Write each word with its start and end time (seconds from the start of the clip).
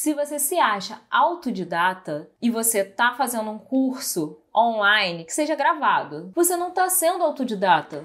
Se 0.00 0.14
você 0.14 0.38
se 0.38 0.56
acha 0.56 1.00
autodidata 1.10 2.30
e 2.40 2.50
você 2.50 2.84
tá 2.84 3.14
fazendo 3.14 3.50
um 3.50 3.58
curso 3.58 4.38
online 4.54 5.24
que 5.24 5.32
seja 5.32 5.56
gravado, 5.56 6.30
você 6.36 6.56
não 6.56 6.70
tá 6.70 6.88
sendo 6.88 7.24
autodidata. 7.24 8.04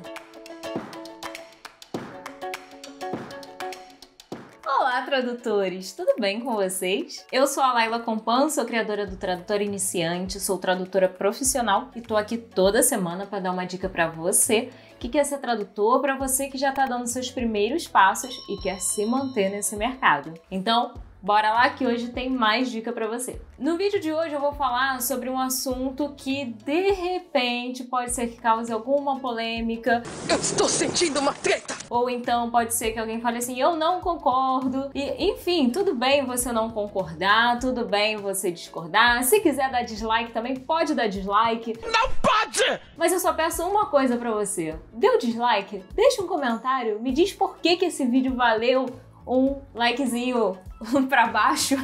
Olá, 4.65 5.03
tradutores! 5.03 5.93
Tudo 5.93 6.15
bem 6.19 6.39
com 6.39 6.55
vocês? 6.55 7.27
Eu 7.31 7.45
sou 7.45 7.61
a 7.61 7.73
Laila 7.73 7.99
Compan, 7.99 8.49
sou 8.49 8.65
criadora 8.65 9.05
do 9.05 9.15
Tradutor 9.15 9.61
Iniciante, 9.61 10.39
sou 10.39 10.57
tradutora 10.57 11.07
profissional 11.07 11.91
e 11.95 12.01
tô 12.01 12.17
aqui 12.17 12.39
toda 12.39 12.81
semana 12.81 13.27
para 13.27 13.39
dar 13.39 13.51
uma 13.51 13.65
dica 13.65 13.87
para 13.87 14.09
você 14.09 14.71
que 14.97 15.09
quer 15.09 15.25
ser 15.25 15.37
tradutor, 15.37 16.01
para 16.01 16.17
você 16.17 16.47
que 16.47 16.57
já 16.57 16.71
está 16.71 16.87
dando 16.87 17.05
seus 17.05 17.29
primeiros 17.29 17.87
passos 17.87 18.35
e 18.49 18.59
quer 18.63 18.81
se 18.81 19.05
manter 19.05 19.51
nesse 19.51 19.75
mercado. 19.75 20.33
Então, 20.49 20.95
Bora 21.23 21.53
lá 21.53 21.69
que 21.69 21.87
hoje 21.87 22.09
tem 22.09 22.29
mais 22.29 22.69
dica 22.69 22.91
para 22.91 23.07
você. 23.07 23.41
No 23.57 23.77
vídeo 23.77 23.97
de 23.97 24.11
hoje 24.11 24.33
eu 24.33 24.41
vou 24.41 24.51
falar 24.51 25.01
sobre 25.01 25.29
um 25.29 25.39
assunto 25.39 26.13
que 26.17 26.47
de 26.65 26.91
repente 26.91 27.85
pode 27.85 28.11
ser 28.11 28.27
que 28.27 28.41
cause 28.41 28.73
alguma 28.73 29.17
polêmica. 29.21 30.03
Eu 30.29 30.35
estou 30.35 30.67
sentindo 30.67 31.21
uma 31.21 31.31
treta! 31.31 31.77
Ou 31.89 32.09
então 32.09 32.51
pode 32.51 32.73
ser 32.73 32.91
que 32.91 32.99
alguém 32.99 33.21
fale 33.21 33.37
assim, 33.37 33.57
eu 33.57 33.77
não 33.77 34.01
concordo. 34.01 34.91
E 34.93 35.29
enfim, 35.31 35.69
tudo 35.69 35.95
bem 35.95 36.25
você 36.25 36.51
não 36.51 36.69
concordar, 36.69 37.57
tudo 37.57 37.85
bem 37.85 38.17
você 38.17 38.51
discordar. 38.51 39.23
Se 39.23 39.39
quiser 39.39 39.71
dar 39.71 39.83
dislike 39.83 40.33
também 40.33 40.57
pode 40.57 40.93
dar 40.93 41.07
dislike. 41.07 41.79
Não 41.83 42.09
pode! 42.21 42.81
Mas 42.97 43.13
eu 43.13 43.19
só 43.21 43.31
peço 43.31 43.65
uma 43.65 43.85
coisa 43.85 44.17
para 44.17 44.31
você. 44.31 44.77
Deu 44.91 45.17
dislike? 45.17 45.85
Deixa 45.95 46.21
um 46.21 46.27
comentário, 46.27 47.01
me 47.01 47.13
diz 47.13 47.31
por 47.31 47.59
que 47.59 47.77
que 47.77 47.85
esse 47.85 48.05
vídeo 48.05 48.35
valeu 48.35 48.87
um 49.25 49.61
likezinho 49.73 50.57
pra 51.09 51.27
baixo. 51.27 51.75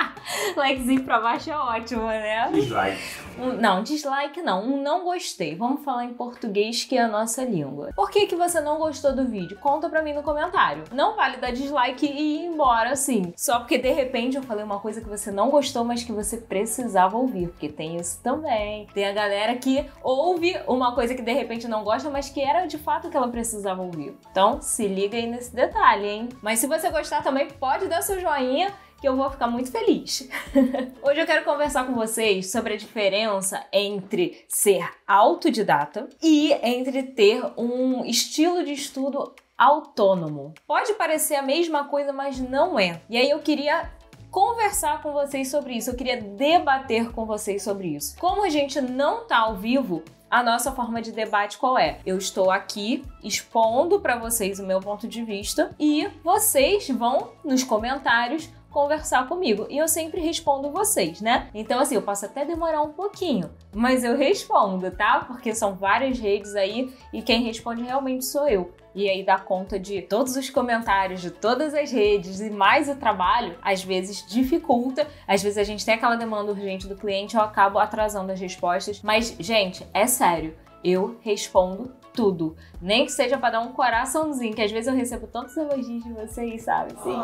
Likezinho 0.56 1.04
pra 1.04 1.20
baixo 1.20 1.50
é 1.50 1.56
ótimo, 1.56 2.06
né? 2.06 2.50
Dislike. 2.52 3.26
Um, 3.38 3.52
não, 3.52 3.82
dislike 3.82 4.40
não. 4.42 4.64
Um 4.64 4.82
não 4.82 5.04
gostei. 5.04 5.54
Vamos 5.54 5.84
falar 5.84 6.04
em 6.04 6.14
português, 6.14 6.84
que 6.84 6.96
é 6.96 7.02
a 7.02 7.08
nossa 7.08 7.44
língua. 7.44 7.90
Por 7.94 8.10
que, 8.10 8.26
que 8.26 8.34
você 8.34 8.60
não 8.60 8.78
gostou 8.78 9.14
do 9.14 9.26
vídeo? 9.26 9.58
Conta 9.60 9.88
pra 9.88 10.02
mim 10.02 10.14
no 10.14 10.22
comentário. 10.22 10.84
Não 10.92 11.14
vale 11.16 11.36
dar 11.36 11.52
dislike 11.52 12.06
e 12.06 12.44
ir 12.44 12.46
embora 12.46 12.90
assim. 12.90 13.32
Só 13.36 13.58
porque 13.58 13.78
de 13.78 13.92
repente 13.92 14.36
eu 14.36 14.42
falei 14.42 14.64
uma 14.64 14.80
coisa 14.80 15.00
que 15.00 15.08
você 15.08 15.30
não 15.30 15.50
gostou, 15.50 15.84
mas 15.84 16.02
que 16.02 16.12
você 16.12 16.38
precisava 16.38 17.16
ouvir. 17.16 17.48
Porque 17.48 17.68
tem 17.68 17.96
isso 17.96 18.20
também. 18.22 18.86
Tem 18.94 19.06
a 19.06 19.12
galera 19.12 19.54
que 19.56 19.84
ouve 20.02 20.56
uma 20.66 20.94
coisa 20.94 21.14
que 21.14 21.22
de 21.22 21.32
repente 21.32 21.68
não 21.68 21.84
gosta, 21.84 22.08
mas 22.08 22.28
que 22.28 22.40
era 22.40 22.66
de 22.66 22.78
fato 22.78 23.10
que 23.10 23.16
ela 23.16 23.28
precisava 23.28 23.82
ouvir. 23.82 24.16
Então 24.30 24.60
se 24.62 24.86
liga 24.88 25.16
aí 25.16 25.26
nesse 25.26 25.54
detalhe, 25.54 26.06
hein? 26.06 26.28
Mas 26.40 26.58
se 26.58 26.66
você 26.66 26.90
gostar 26.90 27.22
também, 27.22 27.48
pode 27.48 27.86
dar 27.86 28.02
seu 28.02 28.18
joinha 28.20 28.45
joinha 28.46 28.72
que 29.00 29.06
eu 29.06 29.16
vou 29.16 29.30
ficar 29.30 29.48
muito 29.48 29.70
feliz. 29.70 30.28
Hoje 31.02 31.20
eu 31.20 31.26
quero 31.26 31.44
conversar 31.44 31.86
com 31.86 31.94
vocês 31.94 32.50
sobre 32.50 32.74
a 32.74 32.76
diferença 32.76 33.62
entre 33.72 34.44
ser 34.48 34.88
autodidata 35.06 36.08
e 36.22 36.52
entre 36.62 37.02
ter 37.02 37.44
um 37.58 38.04
estilo 38.04 38.64
de 38.64 38.72
estudo 38.72 39.34
autônomo. 39.58 40.54
Pode 40.66 40.94
parecer 40.94 41.34
a 41.34 41.42
mesma 41.42 41.84
coisa, 41.84 42.12
mas 42.12 42.38
não 42.38 42.78
é. 42.78 43.02
E 43.10 43.18
aí 43.18 43.28
eu 43.28 43.40
queria 43.40 43.90
conversar 44.30 45.02
com 45.02 45.12
vocês 45.12 45.50
sobre 45.50 45.74
isso, 45.74 45.90
eu 45.90 45.94
queria 45.94 46.20
debater 46.20 47.10
com 47.12 47.26
vocês 47.26 47.62
sobre 47.62 47.88
isso. 47.88 48.16
Como 48.18 48.44
a 48.44 48.48
gente 48.48 48.80
não 48.80 49.26
tá 49.26 49.38
ao 49.38 49.56
vivo, 49.56 50.02
a 50.36 50.42
nossa 50.42 50.70
forma 50.70 51.00
de 51.00 51.12
debate 51.12 51.56
qual 51.56 51.78
é? 51.78 51.98
Eu 52.04 52.18
estou 52.18 52.50
aqui 52.50 53.02
expondo 53.24 53.98
para 54.00 54.18
vocês 54.18 54.60
o 54.60 54.66
meu 54.66 54.80
ponto 54.80 55.08
de 55.08 55.24
vista 55.24 55.74
e 55.80 56.06
vocês 56.22 56.86
vão 56.90 57.30
nos 57.42 57.64
comentários 57.64 58.46
conversar 58.76 59.26
comigo. 59.26 59.66
E 59.70 59.78
eu 59.78 59.88
sempre 59.88 60.20
respondo 60.20 60.70
vocês, 60.70 61.22
né? 61.22 61.48
Então, 61.54 61.80
assim, 61.80 61.94
eu 61.94 62.02
posso 62.02 62.26
até 62.26 62.44
demorar 62.44 62.82
um 62.82 62.92
pouquinho, 62.92 63.48
mas 63.74 64.04
eu 64.04 64.14
respondo, 64.14 64.90
tá? 64.90 65.24
Porque 65.26 65.54
são 65.54 65.74
várias 65.74 66.18
redes 66.18 66.54
aí 66.54 66.92
e 67.10 67.22
quem 67.22 67.42
responde 67.42 67.82
realmente 67.82 68.26
sou 68.26 68.46
eu. 68.46 68.74
E 68.94 69.08
aí 69.08 69.24
dá 69.24 69.38
conta 69.38 69.78
de 69.78 70.02
todos 70.02 70.36
os 70.36 70.50
comentários 70.50 71.22
de 71.22 71.30
todas 71.30 71.72
as 71.72 71.90
redes 71.90 72.40
e 72.40 72.50
mais 72.50 72.86
o 72.86 72.96
trabalho, 72.96 73.56
às 73.62 73.82
vezes 73.82 74.26
dificulta. 74.28 75.06
Às 75.26 75.42
vezes 75.42 75.56
a 75.56 75.64
gente 75.64 75.84
tem 75.84 75.94
aquela 75.94 76.16
demanda 76.16 76.52
urgente 76.52 76.86
do 76.86 76.96
cliente, 76.96 77.34
eu 77.34 77.40
acabo 77.40 77.78
atrasando 77.78 78.30
as 78.30 78.38
respostas. 78.38 79.00
Mas, 79.00 79.34
gente, 79.40 79.86
é 79.94 80.06
sério 80.06 80.54
eu 80.84 81.18
respondo 81.22 81.92
tudo. 82.16 82.56
Nem 82.80 83.04
que 83.04 83.12
seja 83.12 83.38
para 83.38 83.50
dar 83.50 83.60
um 83.60 83.72
coraçãozinho, 83.72 84.54
que 84.54 84.62
às 84.62 84.72
vezes 84.72 84.88
eu 84.88 84.94
recebo 84.94 85.26
tantos 85.26 85.56
elogios 85.56 86.02
de 86.02 86.12
vocês, 86.12 86.62
sabe? 86.62 86.94
Assim, 86.94 87.16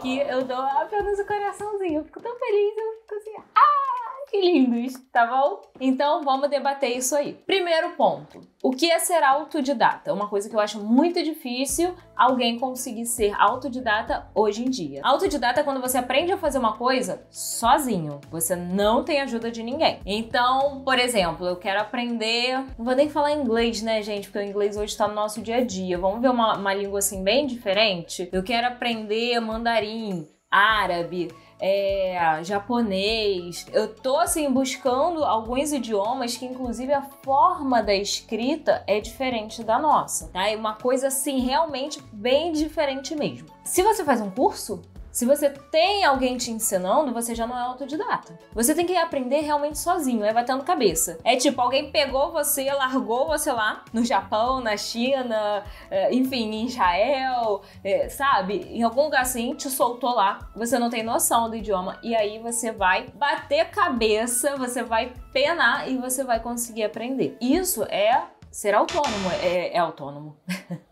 que 0.00 0.18
eu 0.18 0.42
dou 0.44 0.56
apenas 0.56 1.18
o 1.18 1.22
um 1.22 1.26
coraçãozinho. 1.26 2.00
Eu 2.00 2.04
fico 2.04 2.20
tão 2.20 2.36
feliz, 2.36 2.76
eu 2.76 2.92
fico 3.02 3.14
assim, 3.14 3.34
ah! 3.54 4.07
Que 4.28 4.42
lindos, 4.42 4.92
tá 5.10 5.26
bom? 5.26 5.62
Então 5.80 6.22
vamos 6.22 6.50
debater 6.50 6.94
isso 6.94 7.16
aí. 7.16 7.32
Primeiro 7.46 7.90
ponto: 7.90 8.42
o 8.62 8.70
que 8.70 8.90
é 8.90 8.98
ser 8.98 9.22
autodidata? 9.22 10.12
Uma 10.12 10.28
coisa 10.28 10.50
que 10.50 10.54
eu 10.54 10.60
acho 10.60 10.84
muito 10.84 11.22
difícil 11.22 11.94
alguém 12.14 12.58
conseguir 12.58 13.06
ser 13.06 13.32
autodidata 13.38 14.28
hoje 14.34 14.62
em 14.62 14.68
dia. 14.68 15.00
Autodidata 15.02 15.60
é 15.60 15.64
quando 15.64 15.80
você 15.80 15.96
aprende 15.96 16.30
a 16.30 16.36
fazer 16.36 16.58
uma 16.58 16.76
coisa 16.76 17.26
sozinho. 17.30 18.20
Você 18.30 18.54
não 18.54 19.02
tem 19.02 19.20
ajuda 19.22 19.50
de 19.50 19.62
ninguém. 19.62 20.00
Então, 20.04 20.82
por 20.84 20.98
exemplo, 20.98 21.46
eu 21.46 21.56
quero 21.56 21.80
aprender. 21.80 22.58
Não 22.76 22.84
vou 22.84 22.94
nem 22.94 23.08
falar 23.08 23.32
inglês, 23.32 23.80
né, 23.80 24.02
gente? 24.02 24.28
Porque 24.28 24.44
o 24.44 24.50
inglês 24.50 24.76
hoje 24.76 24.94
tá 24.94 25.08
no 25.08 25.14
nosso 25.14 25.40
dia 25.40 25.56
a 25.56 25.64
dia. 25.64 25.96
Vamos 25.96 26.20
ver 26.20 26.30
uma, 26.30 26.54
uma 26.58 26.74
língua 26.74 26.98
assim 26.98 27.24
bem 27.24 27.46
diferente? 27.46 28.28
Eu 28.30 28.42
quero 28.42 28.66
aprender 28.66 29.40
mandarim, 29.40 30.28
árabe 30.50 31.28
é, 31.60 32.40
japonês. 32.42 33.66
Eu 33.72 33.94
tô 33.94 34.18
assim 34.18 34.50
buscando 34.50 35.24
alguns 35.24 35.72
idiomas 35.72 36.36
que 36.36 36.46
inclusive 36.46 36.92
a 36.92 37.02
forma 37.02 37.82
da 37.82 37.94
escrita 37.94 38.82
é 38.86 39.00
diferente 39.00 39.62
da 39.62 39.78
nossa, 39.78 40.28
tá? 40.28 40.48
É 40.48 40.56
uma 40.56 40.74
coisa 40.74 41.08
assim 41.08 41.40
realmente 41.40 42.00
bem 42.12 42.52
diferente 42.52 43.14
mesmo. 43.14 43.48
Se 43.64 43.82
você 43.82 44.04
faz 44.04 44.20
um 44.20 44.30
curso, 44.30 44.82
se 45.10 45.24
você 45.26 45.50
tem 45.50 46.04
alguém 46.04 46.36
te 46.36 46.50
ensinando, 46.50 47.12
você 47.12 47.34
já 47.34 47.46
não 47.46 47.58
é 47.58 47.62
autodidata. 47.62 48.38
Você 48.52 48.74
tem 48.74 48.86
que 48.86 48.96
aprender 48.96 49.40
realmente 49.40 49.78
sozinho, 49.78 50.24
é 50.24 50.32
batendo 50.32 50.62
cabeça. 50.62 51.18
É 51.24 51.36
tipo, 51.36 51.60
alguém 51.60 51.90
pegou 51.90 52.30
você, 52.30 52.70
largou 52.72 53.26
você 53.26 53.50
lá 53.50 53.84
no 53.92 54.04
Japão, 54.04 54.60
na 54.60 54.76
China, 54.76 55.64
é, 55.90 56.14
enfim, 56.14 56.50
em 56.50 56.66
Israel, 56.66 57.62
é, 57.82 58.08
sabe? 58.08 58.66
Em 58.70 58.82
algum 58.82 59.04
lugar 59.04 59.22
assim, 59.22 59.54
te 59.54 59.70
soltou 59.70 60.14
lá, 60.14 60.50
você 60.54 60.78
não 60.78 60.90
tem 60.90 61.02
noção 61.02 61.50
do 61.50 61.56
idioma, 61.56 61.98
e 62.02 62.14
aí 62.14 62.38
você 62.38 62.70
vai 62.70 63.08
bater 63.14 63.70
cabeça, 63.70 64.56
você 64.56 64.82
vai 64.82 65.12
penar 65.32 65.90
e 65.90 65.96
você 65.96 66.22
vai 66.22 66.40
conseguir 66.40 66.84
aprender. 66.84 67.36
Isso 67.40 67.82
é 67.84 68.24
ser 68.50 68.74
autônomo, 68.74 69.30
é, 69.42 69.74
é 69.74 69.78
autônomo. 69.78 70.36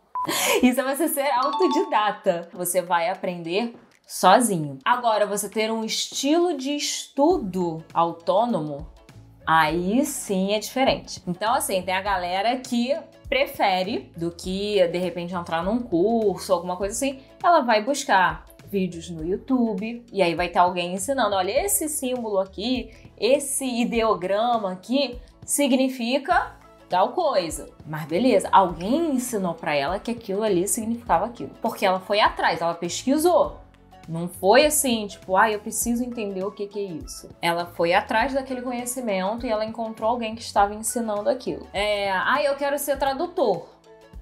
Isso 0.62 0.80
é 0.80 0.96
você 0.96 1.06
ser 1.06 1.30
autodidata. 1.30 2.48
Você 2.52 2.82
vai 2.82 3.08
aprender 3.08 3.76
sozinho. 4.06 4.78
Agora, 4.84 5.26
você 5.26 5.48
ter 5.48 5.70
um 5.70 5.84
estilo 5.84 6.56
de 6.56 6.76
estudo 6.76 7.84
autônomo, 7.92 8.86
aí 9.44 10.06
sim 10.06 10.54
é 10.54 10.58
diferente. 10.60 11.20
Então, 11.26 11.52
assim, 11.52 11.82
tem 11.82 11.94
a 11.94 12.00
galera 12.00 12.56
que 12.56 12.96
prefere 13.28 14.12
do 14.16 14.30
que 14.30 14.86
de 14.86 14.98
repente 14.98 15.34
entrar 15.34 15.62
num 15.64 15.80
curso, 15.80 16.52
alguma 16.52 16.76
coisa 16.76 16.94
assim, 16.94 17.20
ela 17.42 17.60
vai 17.62 17.82
buscar 17.84 18.46
vídeos 18.68 19.10
no 19.10 19.24
YouTube 19.24 20.04
e 20.12 20.22
aí 20.22 20.34
vai 20.34 20.48
ter 20.48 20.58
alguém 20.58 20.94
ensinando, 20.94 21.34
olha, 21.34 21.64
esse 21.64 21.88
símbolo 21.88 22.38
aqui, 22.38 22.90
esse 23.18 23.64
ideograma 23.64 24.72
aqui 24.72 25.18
significa 25.44 26.56
tal 26.88 27.12
coisa. 27.12 27.68
Mas 27.86 28.06
beleza, 28.06 28.48
alguém 28.52 29.14
ensinou 29.14 29.54
para 29.54 29.74
ela 29.74 29.98
que 29.98 30.10
aquilo 30.10 30.42
ali 30.42 30.66
significava 30.68 31.26
aquilo, 31.26 31.50
porque 31.60 31.84
ela 31.84 32.00
foi 32.00 32.20
atrás, 32.20 32.60
ela 32.60 32.74
pesquisou. 32.74 33.65
Não 34.08 34.28
foi 34.28 34.66
assim, 34.66 35.06
tipo, 35.06 35.36
ah, 35.36 35.50
eu 35.50 35.58
preciso 35.58 36.04
entender 36.04 36.44
o 36.44 36.52
que, 36.52 36.66
que 36.66 36.78
é 36.78 36.82
isso. 36.82 37.28
Ela 37.42 37.66
foi 37.66 37.92
atrás 37.92 38.32
daquele 38.32 38.62
conhecimento 38.62 39.44
e 39.44 39.50
ela 39.50 39.64
encontrou 39.64 40.10
alguém 40.10 40.34
que 40.34 40.42
estava 40.42 40.74
ensinando 40.74 41.28
aquilo. 41.28 41.66
É, 41.72 42.10
ah, 42.10 42.40
eu 42.42 42.54
quero 42.54 42.78
ser 42.78 42.98
tradutor. 42.98 43.66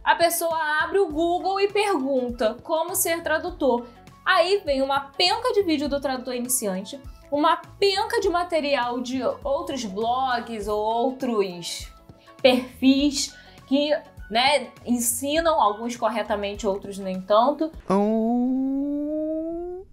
A 0.03 0.15
pessoa 0.15 0.57
abre 0.83 0.99
o 0.99 1.11
Google 1.11 1.61
e 1.61 1.69
pergunta 1.69 2.57
como 2.63 2.95
ser 2.95 3.23
tradutor. 3.23 3.87
Aí 4.25 4.63
vem 4.65 4.81
uma 4.81 5.01
penca 5.01 5.53
de 5.53 5.63
vídeo 5.63 5.89
do 5.89 6.01
tradutor 6.01 6.35
iniciante, 6.35 6.99
uma 7.31 7.57
penca 7.79 8.21
de 8.21 8.29
material 8.29 9.01
de 9.01 9.21
outros 9.43 9.85
blogs 9.85 10.67
ou 10.67 10.79
outros 10.79 11.93
perfis 12.41 13.35
que 13.67 13.91
né, 14.31 14.69
ensinam, 14.85 15.61
alguns 15.61 15.97
corretamente, 15.97 16.67
outros 16.67 16.99
nem 16.99 17.21
tanto. 17.21 17.71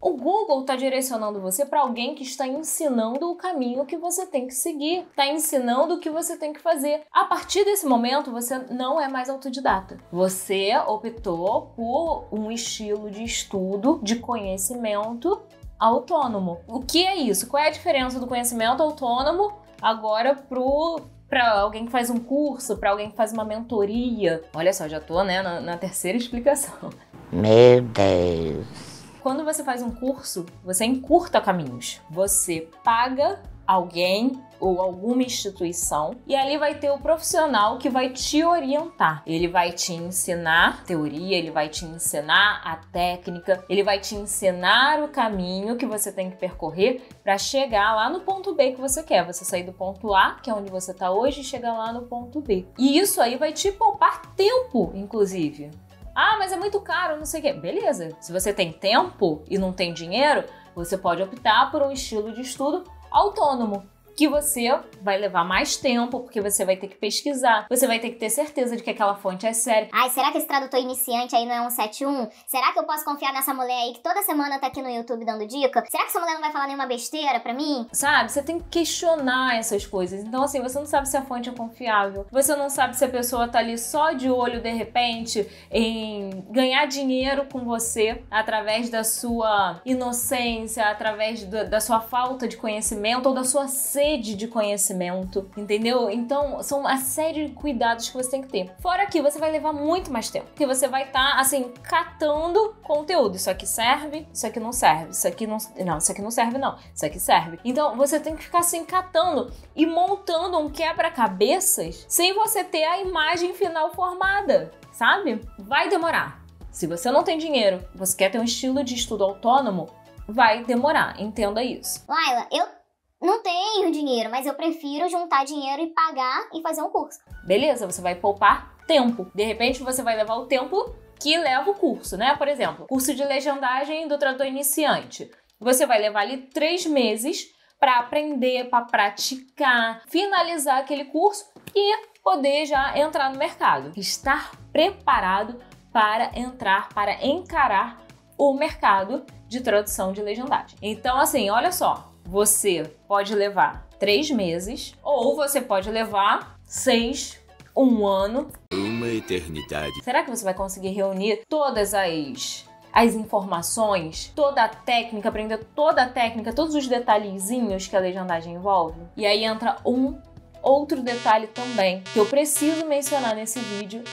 O 0.02 0.14
Google 0.14 0.62
está 0.62 0.76
direcionando 0.76 1.40
você 1.40 1.64
para 1.64 1.82
alguém 1.82 2.16
que 2.16 2.24
está 2.24 2.48
ensinando 2.48 3.30
o 3.30 3.36
caminho 3.36 3.86
que 3.86 3.96
você 3.96 4.26
tem 4.26 4.48
que 4.48 4.54
seguir, 4.56 5.06
está 5.08 5.28
ensinando 5.28 5.94
o 5.94 6.00
que 6.00 6.10
você 6.10 6.36
tem 6.36 6.52
que 6.52 6.60
fazer. 6.60 7.04
A 7.14 7.26
partir 7.26 7.64
desse 7.64 7.86
momento, 7.86 8.32
você 8.32 8.58
não 8.72 9.00
é 9.00 9.08
mais 9.08 9.30
autodidata. 9.30 10.00
Você 10.12 10.76
optou 10.88 11.68
por 11.76 12.26
um 12.32 12.52
estilo 12.52 13.12
de 13.12 13.24
estudo, 13.24 14.00
de 14.02 14.16
conhecimento 14.16 15.40
autônomo. 15.80 16.58
O 16.68 16.80
que 16.80 17.06
é 17.06 17.16
isso? 17.18 17.46
Qual 17.48 17.62
é 17.62 17.68
a 17.68 17.72
diferença 17.72 18.20
do 18.20 18.26
conhecimento 18.26 18.82
autônomo 18.82 19.54
agora 19.80 20.34
pro 20.34 21.00
para 21.30 21.62
alguém 21.62 21.86
que 21.86 21.92
faz 21.92 22.10
um 22.10 22.18
curso, 22.18 22.76
para 22.76 22.90
alguém 22.90 23.10
que 23.10 23.16
faz 23.16 23.32
uma 23.32 23.46
mentoria. 23.46 24.44
Olha 24.54 24.74
só, 24.74 24.86
já 24.90 25.00
tô, 25.00 25.24
né, 25.24 25.42
na, 25.42 25.62
na 25.62 25.78
terceira 25.78 26.18
explicação. 26.18 26.90
Meu 27.32 27.82
Deus. 27.82 28.91
Quando 29.22 29.46
você 29.46 29.64
faz 29.64 29.84
um 29.84 29.92
curso, 29.92 30.48
você 30.64 30.84
encurta 30.84 31.40
caminhos. 31.40 32.02
Você 32.10 32.68
paga 32.84 33.40
alguém 33.68 34.42
ou 34.60 34.82
alguma 34.82 35.22
instituição 35.22 36.16
e 36.28 36.36
ali 36.36 36.58
vai 36.58 36.76
ter 36.76 36.90
o 36.90 36.98
profissional 36.98 37.78
que 37.78 37.90
vai 37.90 38.10
te 38.10 38.44
orientar. 38.44 39.22
Ele 39.26 39.48
vai 39.48 39.72
te 39.72 39.94
ensinar 39.94 40.84
teoria, 40.86 41.38
ele 41.38 41.52
vai 41.52 41.70
te 41.70 41.86
ensinar 41.86 42.62
a 42.66 42.78
técnica, 42.78 43.64
ele 43.70 43.84
vai 43.84 44.00
te 44.00 44.16
ensinar 44.16 45.02
o 45.04 45.08
caminho 45.08 45.78
que 45.78 45.86
você 45.86 46.12
tem 46.12 46.32
que 46.32 46.38
percorrer 46.38 47.08
para 47.24 47.38
chegar 47.38 47.96
lá 47.96 48.10
no 48.10 48.22
ponto 48.22 48.56
B 48.56 48.72
que 48.72 48.82
você 48.82 49.04
quer. 49.04 49.26
Você 49.26 49.46
sair 49.46 49.64
do 49.64 49.74
ponto 49.74 50.14
A, 50.16 50.40
que 50.42 50.50
é 50.50 50.54
onde 50.54 50.72
você 50.72 50.92
está 50.92 51.12
hoje, 51.12 51.42
e 51.42 51.44
chegar 51.44 51.74
lá 51.74 51.94
no 51.94 52.04
ponto 52.04 52.42
B. 52.42 52.66
E 52.78 52.98
isso 52.98 53.22
aí 53.22 53.38
vai 53.38 53.54
te 53.54 53.72
poupar 53.72 54.34
tempo, 54.36 54.92
inclusive. 54.96 55.70
Ah, 56.16 56.36
mas 56.38 56.52
é 56.52 56.58
muito 56.58 56.80
caro, 56.82 57.18
não 57.18 57.26
sei 57.26 57.40
o 57.40 57.44
quê. 57.44 57.54
Beleza. 57.54 58.16
Se 58.20 58.32
você 58.32 58.54
tem 58.54 58.72
tempo 58.72 59.44
e 59.50 59.58
não 59.58 59.72
tem 59.72 59.94
dinheiro, 59.94 60.44
você 60.76 60.98
pode 60.98 61.22
optar 61.22 61.72
por 61.72 61.82
um 61.82 61.92
estilo 61.92 62.32
de 62.32 62.42
estudo 62.42 62.84
autônomo 63.10 63.86
que 64.16 64.28
você 64.28 64.72
vai 65.02 65.18
levar 65.18 65.44
mais 65.44 65.78
tempo, 65.78 66.20
porque 66.20 66.42
você 66.42 66.66
vai 66.66 66.76
ter 66.76 66.88
que 66.88 66.96
pesquisar, 66.96 67.66
você 67.70 67.88
vai 67.88 68.00
ter 68.00 68.10
que 68.12 68.18
ter 68.18 68.30
certeza 68.30 68.76
de 68.76 68.84
que 68.84 68.90
aquela 68.90 69.16
fonte 69.16 69.46
é 69.46 69.54
séria. 69.54 69.90
Ai, 69.92 70.10
será 70.10 70.32
que 70.32 70.38
esse 70.38 70.48
tradutor 70.48 70.80
iniciante 70.80 71.36
aí 71.36 71.46
não 71.46 71.56
é 71.56 71.62
um 71.62 71.70
71? 71.70 72.30
Será 72.48 72.72
que 72.74 72.80
eu 72.80 72.84
posso 72.84 73.06
confiar 73.06 73.34
nessa 73.34 73.54
mulher 73.54 73.82
aí 73.84 73.94
que 73.94 74.02
toda 74.02 74.22
semana 74.24 74.60
tá 74.60 74.68
aqui 74.68 74.82
no 74.82 74.90
YouTube 74.90 75.26
dando 75.26 75.48
dica? 75.48 75.84
Será 75.90 76.04
que 76.04 76.10
essa 76.10 76.20
mulher 76.20 76.34
não 76.34 76.42
vai 76.42 76.52
falar 76.52 76.68
nenhuma 76.68 76.86
besteira 76.86 77.40
pra 77.40 77.54
mim? 77.54 77.88
Sabe, 77.92 78.32
você 78.32 78.44
tem 78.44 78.60
que 78.60 78.70
questionar 78.70 79.58
essas 79.58 79.86
coisas. 79.86 80.24
Então, 80.24 80.44
assim, 80.44 80.62
você 80.62 80.78
não 80.78 80.86
sabe 80.86 81.08
se 81.08 81.18
a 81.18 81.22
fonte 81.24 81.50
é 81.50 81.54
confiável, 81.54 82.26
você 82.32 82.56
não 82.56 82.70
sabe 82.70 82.96
se 82.98 83.06
a 83.06 83.10
pessoa 83.10 83.48
tá 83.48 83.60
ali 83.60 83.78
só 83.78 84.12
de 84.12 84.30
olho, 84.30 84.62
de 84.62 84.72
repente, 84.72 85.48
em 85.72 86.46
ganhar 86.50 86.86
dinheiro 86.86 87.48
com 87.52 87.60
você 87.60 88.24
através 88.30 88.90
da 88.90 89.04
sua 89.04 89.82
inocência, 89.86 90.86
através 90.86 91.44
da, 91.44 91.64
da 91.64 91.80
sua 91.80 92.02
falta 92.02 92.48
de 92.48 92.58
conhecimento 92.58 93.28
ou 93.28 93.36
da 93.36 93.44
sua 93.44 93.68
sede 93.68 94.01
de 94.36 94.48
conhecimento, 94.48 95.50
entendeu? 95.56 96.10
Então, 96.10 96.62
são 96.64 96.82
uma 96.82 96.98
série 96.98 97.48
de 97.48 97.54
cuidados 97.54 98.10
que 98.10 98.18
você 98.18 98.32
tem 98.32 98.42
que 98.42 98.48
ter. 98.48 98.74
Fora 98.80 99.06
que 99.06 99.22
você 99.22 99.40
vai 99.40 99.52
levar 99.52 99.72
muito 99.72 100.12
mais 100.12 100.30
tempo, 100.30 100.48
porque 100.48 100.66
você 100.66 100.88
vai 100.88 101.04
estar, 101.04 101.34
tá, 101.34 101.40
assim, 101.40 101.72
catando 101.84 102.76
conteúdo. 102.82 103.36
Isso 103.36 103.50
aqui 103.50 103.66
serve, 103.66 104.28
isso 104.34 104.46
aqui 104.46 104.60
não 104.60 104.72
serve, 104.72 105.12
isso 105.12 105.28
aqui 105.28 105.46
não. 105.48 105.58
Não, 105.86 105.98
isso 105.98 106.12
aqui 106.12 106.22
não 106.22 106.32
serve, 106.32 106.58
não. 106.58 106.78
Isso 106.94 107.06
aqui 107.06 107.20
serve. 107.20 107.60
Então, 107.64 107.96
você 107.96 108.20
tem 108.20 108.36
que 108.36 108.44
ficar 108.44 108.60
assim, 108.60 108.84
catando 108.84 109.52
e 109.76 109.86
montando 109.86 110.58
um 110.58 110.70
quebra-cabeças 110.70 112.06
sem 112.08 112.34
você 112.34 112.64
ter 112.64 112.84
a 112.84 113.00
imagem 113.00 113.54
final 113.54 113.94
formada, 113.94 114.72
sabe? 114.92 115.42
Vai 115.60 115.90
demorar. 115.90 116.42
Se 116.72 116.88
você 116.88 117.12
não 117.12 117.24
tem 117.24 117.38
dinheiro, 117.38 117.86
você 117.94 118.16
quer 118.16 118.32
ter 118.32 118.40
um 118.40 118.44
estilo 118.44 118.84
de 118.84 118.96
estudo 118.96 119.24
autônomo, 119.24 119.90
vai 120.28 120.64
demorar, 120.64 121.20
entenda 121.20 121.62
isso. 121.64 122.04
Laila, 122.08 122.48
eu 122.52 122.81
não 123.22 123.44
tenho 123.44 123.92
dinheiro, 123.92 124.30
mas 124.30 124.46
eu 124.46 124.54
prefiro 124.54 125.08
juntar 125.08 125.46
dinheiro 125.46 125.82
e 125.82 125.94
pagar 125.94 126.50
e 126.54 126.62
fazer 126.62 126.82
um 126.82 126.90
curso. 126.90 127.20
Beleza, 127.46 127.86
você 127.86 128.02
vai 128.02 128.16
poupar 128.16 128.76
tempo. 128.88 129.30
De 129.36 129.44
repente 129.44 129.84
você 129.84 130.02
vai 130.02 130.16
levar 130.16 130.36
o 130.36 130.48
tempo 130.48 130.96
que 131.20 131.38
leva 131.38 131.70
o 131.70 131.76
curso, 131.76 132.18
né? 132.18 132.36
Por 132.36 132.48
exemplo, 132.48 132.88
curso 132.88 133.14
de 133.14 133.24
legendagem 133.24 134.08
do 134.08 134.18
tradutor 134.18 134.48
iniciante. 134.48 135.30
Você 135.60 135.86
vai 135.86 136.00
levar 136.00 136.22
ali 136.22 136.38
três 136.38 136.86
meses 136.86 137.54
para 137.80 138.00
aprender, 138.00 138.70
para 138.70 138.86
praticar, 138.86 140.02
finalizar 140.08 140.80
aquele 140.80 141.06
curso 141.06 141.46
e 141.76 142.08
poder 142.24 142.66
já 142.66 142.98
entrar 142.98 143.32
no 143.32 143.38
mercado. 143.38 143.92
Estar 143.96 144.52
preparado 144.72 145.62
para 145.92 146.32
entrar, 146.38 146.90
para 146.90 147.24
encarar 147.26 148.02
o 148.38 148.54
mercado 148.54 149.26
de 149.48 149.62
tradução 149.62 150.12
de 150.12 150.22
legendagem. 150.22 150.78
Então, 150.82 151.18
assim, 151.18 151.50
olha 151.50 151.72
só, 151.72 152.11
você 152.32 152.90
pode 153.10 153.36
levar 153.36 153.86
três 154.00 154.32
meses 154.32 154.96
ou 155.04 155.36
você 155.36 155.60
pode 155.60 155.92
levar 155.92 156.58
seis, 156.64 157.38
um 157.76 158.08
ano. 158.08 158.48
Uma 158.74 159.10
eternidade. 159.10 159.92
Será 160.02 160.24
que 160.24 160.30
você 160.30 160.46
vai 160.46 160.54
conseguir 160.54 160.92
reunir 160.92 161.42
todas 161.50 161.94
as 161.94 162.66
as 162.94 163.16
informações, 163.16 164.34
toda 164.36 164.64
a 164.64 164.68
técnica, 164.68 165.30
aprender 165.30 165.58
toda 165.76 166.04
a 166.04 166.10
técnica, 166.10 166.52
todos 166.52 166.76
os 166.76 166.88
detalhezinhos 166.88 167.88
que 167.88 167.96
a 167.96 168.00
legendagem 168.00 168.56
envolve. 168.56 169.00
E 169.16 169.26
aí 169.26 169.46
entra 169.46 169.78
um 169.86 170.18
outro 170.62 171.02
detalhe 171.02 171.48
também 171.48 172.02
que 172.12 172.20
eu 172.20 172.26
preciso 172.26 172.86
mencionar 172.86 173.34
nesse 173.34 173.60
vídeo, 173.60 174.04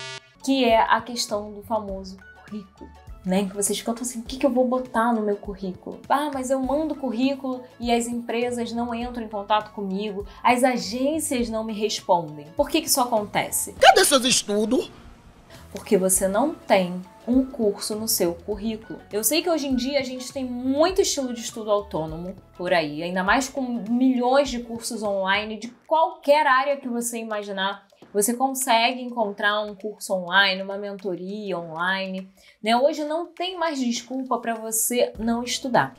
que 0.45 0.65
é 0.65 0.81
a 0.81 1.01
questão 1.01 1.53
do 1.53 1.63
famoso 1.65 2.17
currículo 2.45 2.89
né? 3.25 3.45
Que 3.45 3.55
vocês 3.55 3.79
ficam 3.79 3.95
assim, 4.01 4.21
o 4.21 4.23
que, 4.23 4.37
que 4.37 4.47
eu 4.47 4.51
vou 4.51 4.67
botar 4.67 5.13
no 5.13 5.23
meu 5.23 5.37
currículo? 5.37 6.01
Ah, 6.09 6.31
mas 6.33 6.51
eu 6.51 6.61
mando 6.61 6.95
currículo 6.95 7.63
e 7.79 7.93
as 7.93 8.07
empresas 8.07 8.73
não 8.73 8.95
entram 8.95 9.25
em 9.25 9.29
contato 9.29 9.73
comigo, 9.73 10.27
as 10.43 10.65
agências 10.65 11.49
não 11.49 11.65
me 11.65 11.73
respondem. 11.73 12.47
Por 12.57 12.69
que, 12.69 12.81
que 12.81 12.89
isso 12.89 13.01
acontece? 13.01 13.75
Cadê 13.75 14.05
seus 14.05 14.25
estudos? 14.25 14.91
Porque 15.73 15.99
você 15.99 16.27
não 16.27 16.55
tem 16.55 17.03
um 17.27 17.45
curso 17.45 17.95
no 17.95 18.09
seu 18.09 18.35
currículo. 18.35 18.99
Eu 19.13 19.23
sei 19.23 19.43
que 19.43 19.51
hoje 19.51 19.67
em 19.67 19.77
dia 19.77 20.01
a 20.01 20.03
gente 20.03 20.33
tem 20.33 20.45
muito 20.45 21.03
estilo 21.03 21.35
de 21.35 21.43
estudo 21.43 21.71
autônomo 21.71 22.35
por 22.57 22.73
aí, 22.73 23.03
ainda 23.03 23.23
mais 23.23 23.49
com 23.49 23.61
milhões 23.63 24.49
de 24.49 24.61
cursos 24.61 25.03
online 25.03 25.59
de 25.59 25.69
qualquer 25.87 26.47
área 26.47 26.79
que 26.79 26.89
você 26.89 27.19
imaginar. 27.19 27.87
Você 28.13 28.35
consegue 28.35 29.03
encontrar 29.03 29.61
um 29.61 29.75
curso 29.75 30.15
online, 30.15 30.63
uma 30.63 30.79
mentoria 30.79 31.59
online. 31.59 32.31
Né? 32.63 32.77
Hoje 32.77 33.05
não 33.05 33.27
tem 33.27 33.59
mais 33.59 33.79
desculpa 33.79 34.39
para 34.39 34.55
você 34.55 35.13
não 35.19 35.43
estudar. 35.43 35.95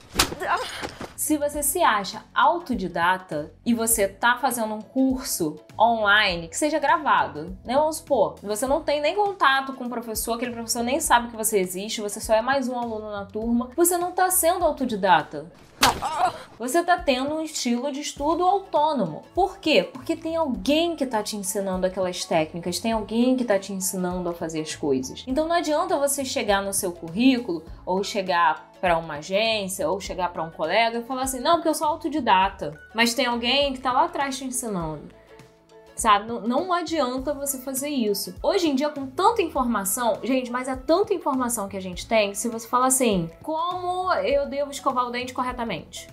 Se 1.15 1.37
você 1.37 1.61
se 1.61 1.83
acha 1.83 2.23
autodidata 2.33 3.53
e 3.65 3.73
você 3.73 4.03
está 4.03 4.37
fazendo 4.37 4.73
um 4.73 4.81
curso 4.81 5.57
online 5.77 6.47
que 6.47 6.57
seja 6.57 6.79
gravado, 6.79 7.57
né? 7.65 7.75
Vamos 7.75 7.97
supor, 7.97 8.35
você 8.41 8.65
não 8.65 8.81
tem 8.81 9.01
nem 9.01 9.15
contato 9.15 9.73
com 9.73 9.83
o 9.83 9.89
professor, 9.89 10.35
aquele 10.35 10.53
professor 10.53 10.81
nem 10.81 11.01
sabe 11.01 11.29
que 11.29 11.35
você 11.35 11.59
existe, 11.59 11.99
você 11.99 12.21
só 12.21 12.33
é 12.33 12.41
mais 12.41 12.69
um 12.69 12.79
aluno 12.79 13.11
na 13.11 13.25
turma, 13.25 13.69
você 13.75 13.97
não 13.97 14.11
está 14.11 14.31
sendo 14.31 14.63
autodidata. 14.63 15.51
Você 16.59 16.79
está 16.79 16.97
tendo 16.97 17.35
um 17.35 17.41
estilo 17.41 17.89
de 17.89 18.01
estudo 18.01 18.43
autônomo. 18.43 19.23
Por 19.33 19.59
quê? 19.59 19.81
Porque 19.81 20.13
tem 20.13 20.35
alguém 20.35 20.93
que 20.95 21.05
está 21.05 21.23
te 21.23 21.37
ensinando 21.37 21.85
aquelas 21.85 22.25
técnicas, 22.25 22.79
tem 22.79 22.91
alguém 22.91 23.37
que 23.37 23.43
está 23.43 23.57
te 23.57 23.71
ensinando 23.71 24.27
a 24.27 24.33
fazer 24.33 24.59
as 24.59 24.75
coisas. 24.75 25.23
Então 25.25 25.47
não 25.47 25.55
adianta 25.55 25.97
você 25.97 26.25
chegar 26.25 26.61
no 26.61 26.73
seu 26.73 26.91
currículo 26.91 27.63
ou 27.85 28.03
chegar 28.03 28.69
para 28.81 28.97
uma 28.97 29.15
agência 29.15 29.89
ou 29.89 30.01
chegar 30.01 30.33
para 30.33 30.43
um 30.43 30.51
colega 30.51 30.99
e 30.99 31.03
falar 31.03 31.23
assim: 31.23 31.39
"Não, 31.39 31.55
porque 31.55 31.69
eu 31.69 31.73
sou 31.73 31.87
autodidata". 31.87 32.77
Mas 32.93 33.13
tem 33.13 33.25
alguém 33.25 33.71
que 33.71 33.79
está 33.79 33.93
lá 33.93 34.03
atrás 34.03 34.37
te 34.37 34.43
ensinando 34.43 35.18
sabe? 35.99 36.27
Não, 36.27 36.41
não 36.41 36.73
adianta 36.73 37.33
você 37.33 37.57
fazer 37.59 37.89
isso. 37.89 38.35
Hoje 38.41 38.69
em 38.69 38.75
dia, 38.75 38.89
com 38.89 39.05
tanta 39.05 39.41
informação, 39.41 40.19
gente, 40.23 40.51
mas 40.51 40.67
é 40.67 40.75
tanta 40.75 41.13
informação 41.13 41.67
que 41.67 41.77
a 41.77 41.81
gente 41.81 42.07
tem, 42.07 42.33
se 42.33 42.47
você 42.49 42.67
fala 42.67 42.87
assim, 42.87 43.29
como 43.43 44.13
eu 44.13 44.47
devo 44.47 44.71
escovar 44.71 45.07
o 45.07 45.11
dente 45.11 45.33
corretamente? 45.33 46.07